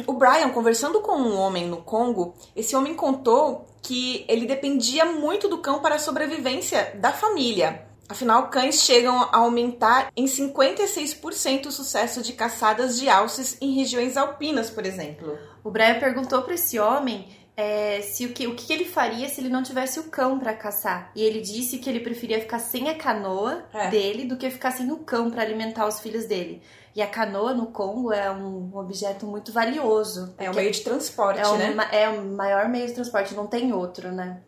[0.07, 5.49] O Brian, conversando com um homem no Congo, esse homem contou que ele dependia muito
[5.49, 7.87] do cão para a sobrevivência da família.
[8.09, 14.17] Afinal, cães chegam a aumentar em 56% o sucesso de caçadas de alces em regiões
[14.17, 15.39] alpinas, por exemplo.
[15.63, 19.41] O Brian perguntou para esse homem é, se o que, o que ele faria se
[19.41, 21.11] ele não tivesse o cão para caçar.
[21.15, 23.89] E ele disse que ele preferia ficar sem a canoa É.
[23.91, 26.63] dele do que ficar sem o cão para alimentar os filhos dele.
[26.95, 30.35] E a canoa no Congo é um objeto muito valioso.
[30.37, 31.89] É um meio de transporte, é, um né?
[31.93, 34.43] é o maior meio de transporte, não tem outro, né?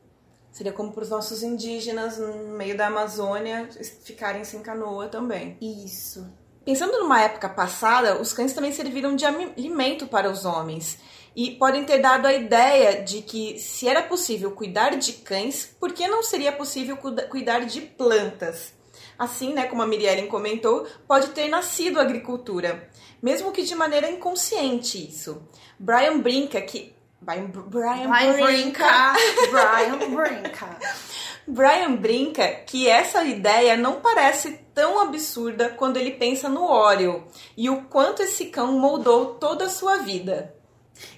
[0.51, 3.69] Seria como para os nossos indígenas no meio da Amazônia
[4.05, 5.57] ficarem sem canoa também.
[5.61, 6.27] Isso.
[6.65, 10.99] Pensando numa época passada, os cães também serviram de alimento para os homens
[11.35, 15.93] e podem ter dado a ideia de que se era possível cuidar de cães, por
[15.93, 18.75] que não seria possível cuida- cuidar de plantas?
[19.23, 22.89] Assim, né, como a Miriellen comentou, pode ter nascido a agricultura,
[23.23, 25.47] mesmo que de maneira inconsciente isso.
[25.79, 29.49] Brian Brinca, que Brian, Brian, Brian Brinca, Brinca.
[29.53, 30.79] Brian Brinca.
[31.47, 37.25] Brian brinca que essa ideia não parece tão absurda quando ele pensa no Oreo
[37.57, 40.53] e o quanto esse cão moldou toda a sua vida.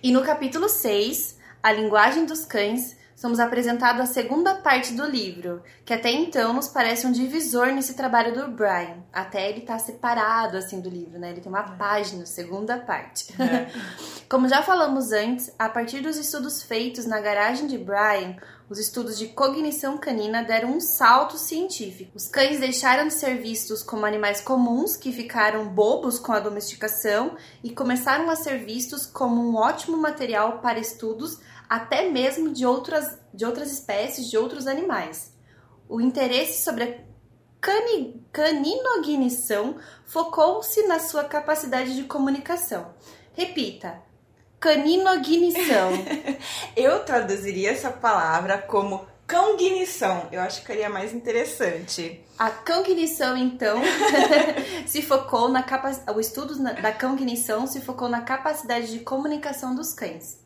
[0.02, 5.62] E no capítulo 6, A Linguagem dos Cães, somos apresentados a segunda parte do livro,
[5.85, 9.03] que até então nos parece um divisor nesse trabalho do Brian.
[9.12, 11.31] Até ele tá separado assim do livro, né?
[11.31, 13.27] Ele tem uma página, segunda parte.
[14.29, 18.37] Como já falamos antes, a partir dos estudos feitos na garagem de Brian,
[18.68, 22.12] os estudos de cognição canina deram um salto científico.
[22.14, 27.37] Os cães deixaram de ser vistos como animais comuns que ficaram bobos com a domesticação
[27.62, 31.38] e começaram a ser vistos como um ótimo material para estudos
[31.74, 35.34] até mesmo de outras, de outras espécies, de outros animais.
[35.88, 36.98] O interesse sobre a
[37.60, 42.94] cani, caninognição focou-se na sua capacidade de comunicação.
[43.32, 44.00] Repita:
[44.60, 45.90] caninognição.
[46.76, 50.28] Eu traduziria essa palavra como cognição.
[50.30, 52.24] Eu acho que seria mais interessante.
[52.38, 53.82] A cognição, então,
[54.87, 56.16] se focou na capacidade.
[56.16, 60.43] O estudo da cognição se focou na capacidade de comunicação dos cães.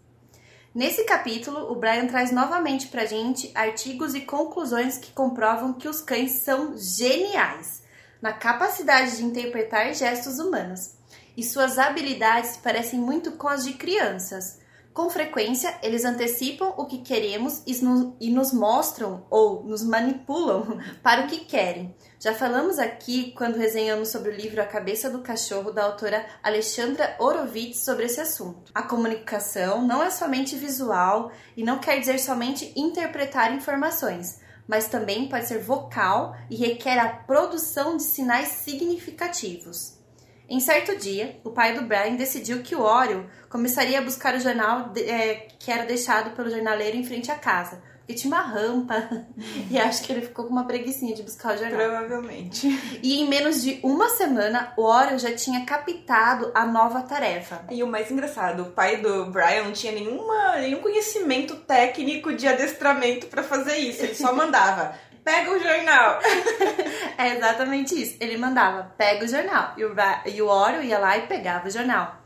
[0.79, 6.01] Nesse capítulo, o Brian traz novamente pra gente artigos e conclusões que comprovam que os
[6.01, 7.83] cães são geniais
[8.23, 10.95] na capacidade de interpretar gestos humanos.
[11.37, 14.61] E suas habilidades parecem muito com as de crianças.
[14.95, 21.27] Com frequência, eles antecipam o que queremos e nos, mostram ou nos manipulam para o
[21.27, 21.93] que querem.
[22.21, 27.15] Já falamos aqui quando resenhamos sobre o livro A Cabeça do Cachorro da autora Alexandra
[27.21, 28.73] Horowitz sobre esse assunto.
[28.75, 35.29] A comunicação não é somente visual e não quer dizer somente interpretar informações, mas também
[35.29, 39.97] pode ser vocal e requer a produção de sinais significativos.
[40.49, 44.41] Em certo dia, o pai do Brian decidiu que o Oreo começaria a buscar o
[44.41, 47.81] jornal de- é, que era deixado pelo jornaleiro em frente à casa.
[48.09, 49.27] Porque tinha uma rampa
[49.71, 51.79] e acho que ele ficou com uma preguicinha de buscar o jornal.
[51.79, 52.67] Provavelmente.
[53.03, 57.67] E em menos de uma semana, o Oreo já tinha captado a nova tarefa.
[57.71, 62.49] E o mais engraçado, o pai do Brian não tinha nenhuma, nenhum conhecimento técnico de
[62.49, 64.03] adestramento pra fazer isso.
[64.03, 64.95] Ele só mandava.
[65.23, 66.19] Pega o jornal.
[67.19, 68.17] É exatamente isso.
[68.21, 69.75] Ele mandava, pega o jornal.
[69.77, 69.93] E o,
[70.25, 72.23] e o Oreo ia lá e pegava o jornal.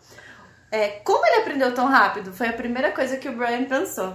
[0.70, 2.32] É, como ele aprendeu tão rápido?
[2.32, 4.12] Foi a primeira coisa que o Brian pensou.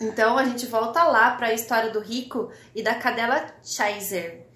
[0.00, 4.46] Então a gente volta lá para a história do rico e da cadela Chaser.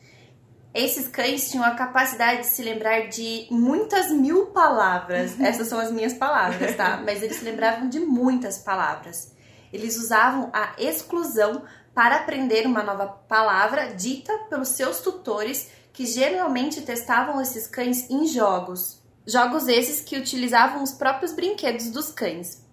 [0.74, 5.38] Esses cães tinham a capacidade de se lembrar de muitas mil palavras.
[5.38, 6.96] Essas são as minhas palavras, tá?
[7.04, 9.32] Mas eles se lembravam de muitas palavras.
[9.72, 11.62] Eles usavam a exclusão
[11.94, 18.26] para aprender uma nova palavra dita pelos seus tutores, que geralmente testavam esses cães em
[18.26, 19.00] jogos.
[19.24, 22.63] Jogos esses que utilizavam os próprios brinquedos dos cães.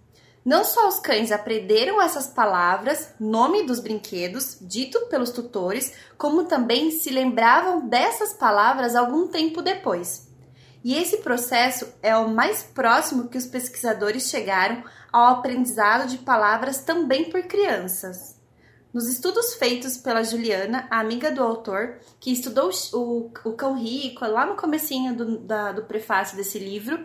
[0.44, 6.90] Não só os cães aprenderam essas palavras, nome dos brinquedos, dito pelos tutores, como também
[6.90, 10.28] se lembravam dessas palavras algum tempo depois.
[10.84, 16.78] E esse processo é o mais próximo que os pesquisadores chegaram ao aprendizado de palavras
[16.78, 18.36] também por crianças.
[18.92, 24.26] Nos estudos feitos pela Juliana, a amiga do autor, que estudou o, o cão rico
[24.26, 26.98] lá no comecinho do, da- do prefácio desse livro,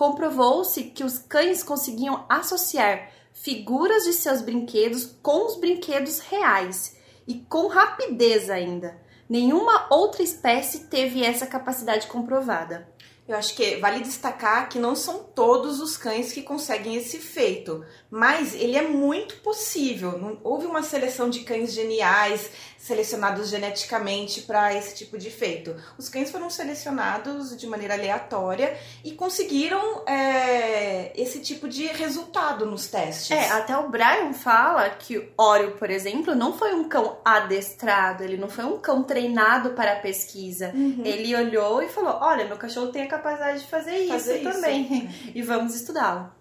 [0.00, 6.96] comprovou-se que os cães conseguiam associar figuras de seus brinquedos com os brinquedos reais
[7.28, 8.98] e com rapidez ainda.
[9.28, 12.88] Nenhuma outra espécie teve essa capacidade comprovada.
[13.28, 17.84] Eu acho que vale destacar que não são todos os cães que conseguem esse feito,
[18.10, 20.40] mas ele é muito possível.
[20.42, 25.76] Houve uma seleção de cães geniais selecionados geneticamente para esse tipo de feito.
[25.98, 28.74] Os cães foram selecionados de maneira aleatória
[29.04, 33.30] e conseguiram é, esse tipo de resultado nos testes.
[33.30, 38.24] É, até o Brian fala que o Oreo, por exemplo, não foi um cão adestrado,
[38.24, 40.72] ele não foi um cão treinado para a pesquisa.
[40.74, 41.02] Uhum.
[41.04, 44.52] Ele olhou e falou: Olha, meu cachorro tem a capacidade de fazer, Fazer isso isso.
[44.56, 46.32] também, e vamos estudá-lo.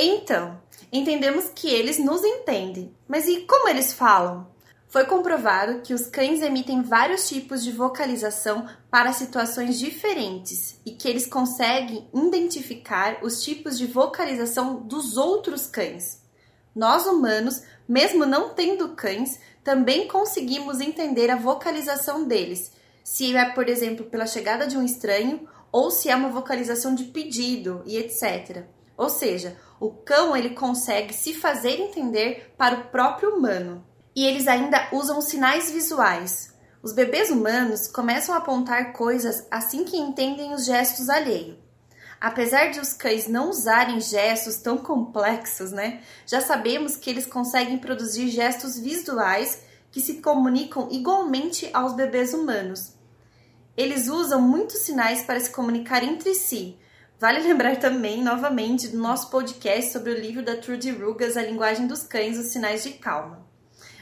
[0.00, 0.58] Então,
[0.90, 4.46] Entendemos que eles nos entendem, mas e como eles falam?
[4.88, 11.06] Foi comprovado que os cães emitem vários tipos de vocalização para situações diferentes e que
[11.06, 16.22] eles conseguem identificar os tipos de vocalização dos outros cães.
[16.74, 22.72] Nós humanos, mesmo não tendo cães, também conseguimos entender a vocalização deles,
[23.04, 27.04] se é, por exemplo, pela chegada de um estranho ou se é uma vocalização de
[27.04, 28.64] pedido e etc.
[28.96, 33.86] Ou seja, o cão ele consegue se fazer entender para o próprio humano
[34.18, 36.52] e eles ainda usam sinais visuais.
[36.82, 41.56] Os bebês humanos começam a apontar coisas assim que entendem os gestos alheios.
[42.20, 46.00] Apesar de os cães não usarem gestos tão complexos, né?
[46.26, 49.62] Já sabemos que eles conseguem produzir gestos visuais
[49.92, 52.94] que se comunicam igualmente aos bebês humanos.
[53.76, 56.76] Eles usam muitos sinais para se comunicar entre si.
[57.20, 61.86] Vale lembrar também, novamente, do nosso podcast sobre o livro da Trudy Rugas, A Linguagem
[61.86, 63.47] dos Cães, Os Sinais de Calma.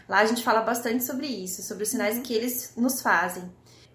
[0.09, 2.23] Lá a gente fala bastante sobre isso, sobre os sinais uhum.
[2.23, 3.51] que eles nos fazem.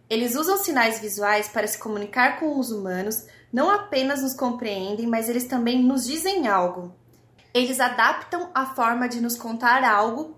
[0.09, 5.30] Eles usam sinais visuais para se comunicar com os humanos, não apenas nos compreendem, mas
[5.30, 6.93] eles também nos dizem algo.
[7.53, 10.38] Eles adaptam a forma de nos contar algo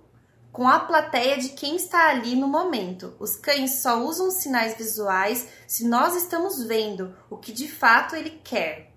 [0.51, 3.15] com a plateia de quem está ali no momento.
[3.19, 8.39] Os cães só usam sinais visuais se nós estamos vendo o que de fato ele
[8.43, 8.92] quer.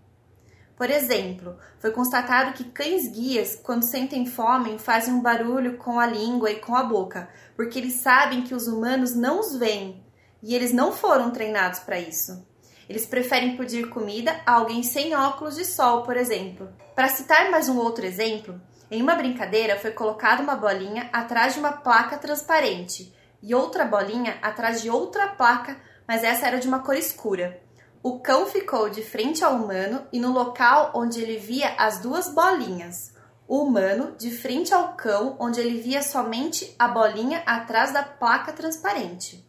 [0.77, 6.07] Por exemplo, foi constatado que cães guias, quando sentem fome, fazem um barulho com a
[6.07, 10.05] língua e com a boca, porque eles sabem que os humanos não os veem
[10.43, 12.47] e eles não foram treinados para isso.
[12.89, 16.69] Eles preferem pedir comida a alguém sem óculos de sol, por exemplo.
[16.95, 18.61] Para citar mais um outro exemplo,
[18.91, 23.13] em uma brincadeira foi colocada uma bolinha atrás de uma placa transparente
[23.43, 27.61] e outra bolinha atrás de outra placa, mas essa era de uma cor escura.
[28.07, 32.33] O cão ficou de frente ao humano e no local onde ele via as duas
[32.33, 33.13] bolinhas.
[33.49, 38.53] O humano de frente ao cão, onde ele via somente a bolinha atrás da placa
[38.53, 39.45] transparente.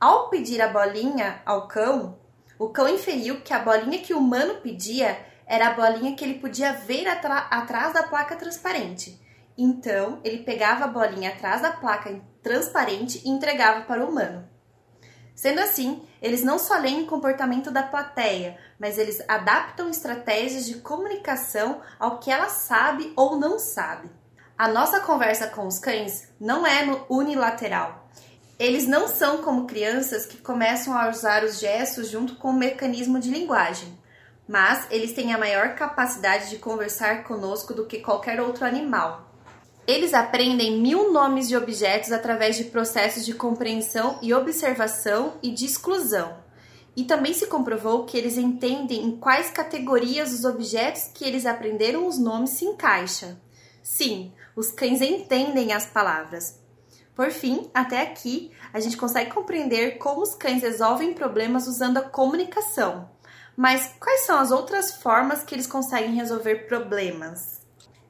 [0.00, 2.18] Ao pedir a bolinha ao cão,
[2.58, 6.38] o cão inferiu que a bolinha que o humano pedia era a bolinha que ele
[6.38, 9.20] podia ver atrás da placa transparente.
[9.58, 14.48] Então, ele pegava a bolinha atrás da placa transparente e entregava para o humano.
[15.34, 20.76] Sendo assim, eles não só leem o comportamento da plateia, mas eles adaptam estratégias de
[20.76, 24.10] comunicação ao que ela sabe ou não sabe.
[24.56, 28.10] A nossa conversa com os cães não é unilateral.
[28.58, 33.18] Eles não são como crianças que começam a usar os gestos junto com o mecanismo
[33.18, 33.98] de linguagem,
[34.46, 39.29] mas eles têm a maior capacidade de conversar conosco do que qualquer outro animal.
[39.90, 45.64] Eles aprendem mil nomes de objetos através de processos de compreensão e observação e de
[45.64, 46.32] exclusão.
[46.94, 52.06] E também se comprovou que eles entendem em quais categorias os objetos que eles aprenderam
[52.06, 53.36] os nomes se encaixam.
[53.82, 56.60] Sim, os cães entendem as palavras.
[57.12, 62.02] Por fim, até aqui, a gente consegue compreender como os cães resolvem problemas usando a
[62.02, 63.10] comunicação.
[63.56, 67.59] Mas quais são as outras formas que eles conseguem resolver problemas?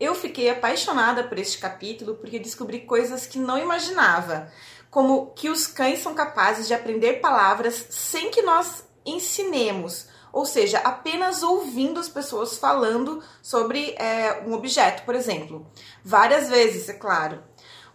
[0.00, 4.50] Eu fiquei apaixonada por este capítulo porque descobri coisas que não imaginava,
[4.90, 10.78] como que os cães são capazes de aprender palavras sem que nós ensinemos, ou seja,
[10.78, 15.70] apenas ouvindo as pessoas falando sobre é, um objeto, por exemplo.
[16.02, 17.42] Várias vezes, é claro.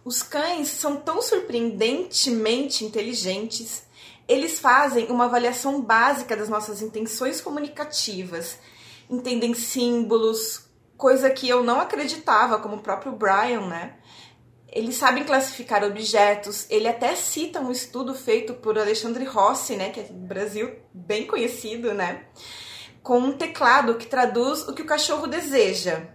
[0.04, 3.82] Os cães são tão surpreendentemente inteligentes.
[4.28, 8.58] Eles fazem uma avaliação básica das nossas intenções comunicativas,
[9.10, 10.65] entendem símbolos,
[10.96, 13.96] coisa que eu não acreditava, como o próprio Brian, né?
[14.68, 20.00] Eles sabem classificar objetos, ele até cita um estudo feito por Alexandre Rossi, né, que
[20.00, 22.26] é do Brasil, bem conhecido, né,
[23.02, 26.08] com um teclado que traduz o que o cachorro deseja.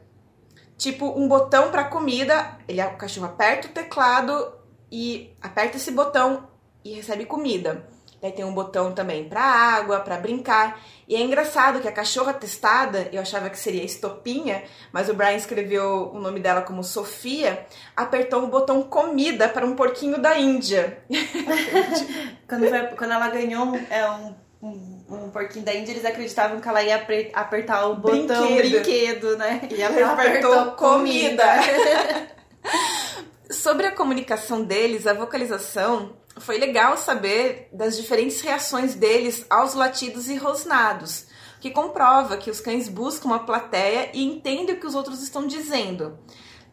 [0.78, 4.54] Tipo, um botão para comida, ele, o cachorro aperta o teclado
[4.92, 6.48] e aperta esse botão
[6.84, 7.88] e recebe comida.
[8.22, 10.80] Daí tem um botão também para água, para brincar.
[11.08, 14.64] E é engraçado que a cachorra testada, eu achava que seria Estopinha,
[14.94, 17.66] mas o Brian escreveu o nome dela como Sofia,
[17.96, 21.04] apertou o botão comida para um porquinho da Índia.
[22.48, 26.62] quando, foi, quando ela ganhou um, é, um, um, um, porquinho da Índia, eles acreditavam
[26.62, 27.04] que ela ia
[27.34, 29.68] apertar o botão brinquedo, brinquedo né?
[29.72, 31.44] E ela, ela apertou, apertou comida.
[31.44, 32.28] comida.
[33.50, 40.30] Sobre a comunicação deles, a vocalização, foi legal saber das diferentes reações deles aos latidos
[40.30, 41.28] e rosnados,
[41.60, 45.46] que comprova que os cães buscam uma plateia e entendem o que os outros estão
[45.46, 46.20] dizendo.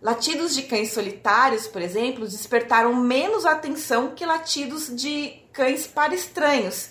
[0.01, 6.91] Latidos de cães solitários, por exemplo, despertaram menos atenção que latidos de cães para estranhos,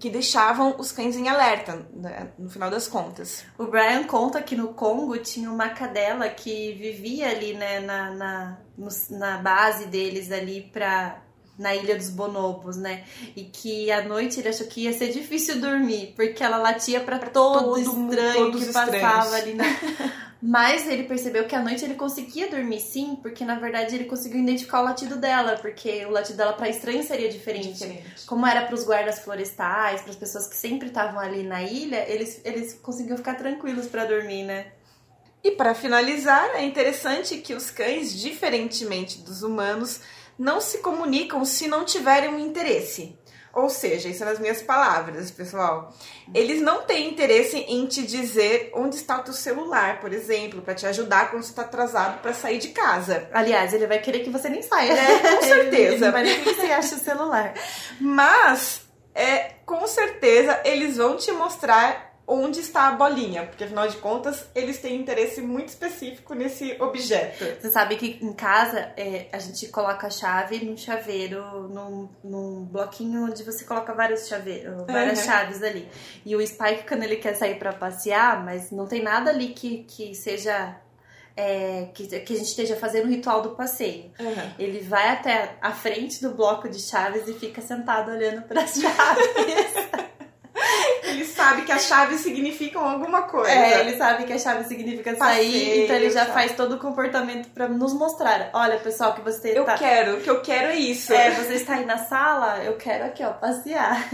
[0.00, 3.44] que deixavam os cães em alerta, né, no final das contas.
[3.58, 8.58] O Brian conta que no Congo tinha uma cadela que vivia ali, né, na, na,
[9.10, 11.22] na base deles ali pra,
[11.58, 13.04] na Ilha dos Bonobos, né?
[13.36, 17.18] E que à noite ele achou que ia ser difícil dormir, porque ela latia para
[17.18, 19.64] todo, todo estranho que passava ali na.
[20.44, 24.40] Mas ele percebeu que à noite ele conseguia dormir sim, porque na verdade ele conseguiu
[24.40, 27.74] identificar o latido dela, porque o latido dela para estranho seria diferente.
[27.74, 28.26] diferente.
[28.26, 32.04] Como era para os guardas florestais, para as pessoas que sempre estavam ali na ilha,
[32.10, 34.66] eles, eles conseguiam ficar tranquilos para dormir, né?
[35.44, 40.00] E para finalizar, é interessante que os cães, diferentemente dos humanos,
[40.38, 43.18] não se comunicam se não tiverem um interesse.
[43.54, 45.92] Ou seja, isso nas minhas palavras, pessoal.
[46.34, 50.74] Eles não têm interesse em te dizer onde está o teu celular, por exemplo, para
[50.74, 53.28] te ajudar quando você está atrasado para sair de casa.
[53.30, 54.92] Aliás, ele vai querer que você nem saia.
[54.92, 56.18] É, com certeza.
[56.18, 57.52] Ele, ele que você acha o celular.
[58.00, 58.82] Mas,
[59.14, 64.46] é, com certeza, eles vão te mostrar onde está a bolinha, porque afinal de contas
[64.54, 67.44] eles têm interesse muito específico nesse objeto.
[67.60, 72.64] Você sabe que em casa é, a gente coloca a chave num chaveiro, num, num
[72.64, 75.24] bloquinho onde você coloca vários chaveiros, várias uhum.
[75.24, 75.88] chaves ali.
[76.24, 79.84] E o Spike, quando ele quer sair para passear, mas não tem nada ali que,
[79.84, 80.76] que seja
[81.36, 84.10] é, que, que, a gente esteja fazendo o ritual do passeio.
[84.18, 84.52] Uhum.
[84.58, 88.74] Ele vai até a frente do bloco de chaves e fica sentado olhando para as
[88.76, 89.92] chaves.
[91.12, 93.50] Ele sabe que as chaves significam alguma coisa.
[93.50, 96.32] É, ele sabe que a chave significa sair, Passeio, então ele já sabe.
[96.32, 98.50] faz todo o comportamento para nos mostrar.
[98.52, 99.76] Olha, pessoal, que você Eu tá...
[99.76, 101.12] quero, o que eu quero é isso.
[101.12, 104.08] É, você está aí na sala, eu quero aqui, ó, passear.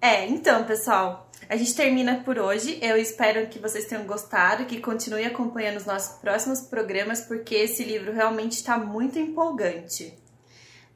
[0.00, 2.78] é, então, pessoal, a gente termina por hoje.
[2.82, 7.82] Eu espero que vocês tenham gostado, que continue acompanhando os nossos próximos programas, porque esse
[7.82, 10.14] livro realmente está muito empolgante.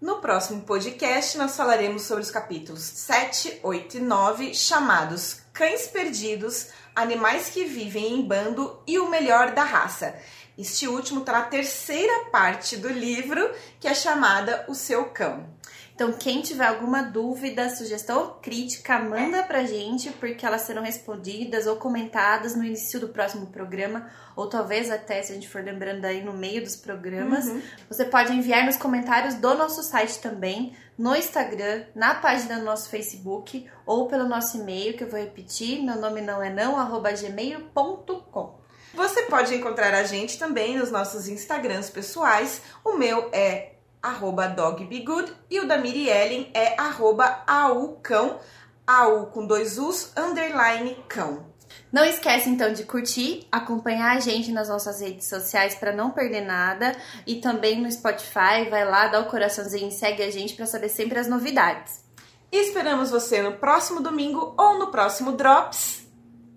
[0.02, 6.70] No próximo podcast, nós falaremos sobre os capítulos 7, 8 e 9, chamados Cães Perdidos,
[6.92, 10.16] Animais que Vivem em Bando e o Melhor da Raça.
[10.58, 13.48] Este último está na terceira parte do livro,
[13.78, 15.46] que é chamada O Seu Cão.
[15.94, 21.66] Então, quem tiver alguma dúvida, sugestão ou crítica, manda pra gente, porque elas serão respondidas
[21.66, 26.04] ou comentadas no início do próximo programa, ou talvez até, se a gente for lembrando
[26.04, 27.46] aí, no meio dos programas.
[27.46, 27.62] Uhum.
[27.88, 32.88] Você pode enviar nos comentários do nosso site também, no Instagram, na página do nosso
[32.88, 37.12] Facebook, ou pelo nosso e-mail, que eu vou repetir, meu nome não é não, arroba
[37.12, 38.62] gmail.com.
[38.94, 42.60] Você pode encontrar a gente também nos nossos Instagrams pessoais.
[42.84, 43.71] O meu é
[44.02, 48.38] arroba dogbegood, e o da Miri Ellen é arroba aucão,
[48.86, 51.52] au com dois us, underline cão.
[51.92, 56.42] Não esquece então de curtir, acompanhar a gente nas nossas redes sociais para não perder
[56.42, 56.96] nada
[57.26, 60.88] e também no Spotify, vai lá, dá o coraçãozinho e segue a gente para saber
[60.88, 62.02] sempre as novidades.
[62.50, 66.01] E esperamos você no próximo domingo ou no próximo Drops.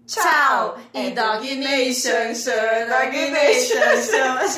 [0.07, 0.77] Tchau!
[0.93, 2.33] E Dog Nation,
[2.87, 3.79] Dog Nation,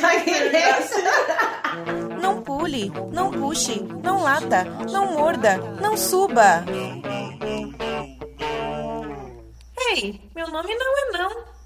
[0.02, 2.20] Dog Nation.
[2.22, 6.66] Não pule, não puxe, não lata, não morda, não suba.
[9.90, 11.57] Ei, meu nome não é não.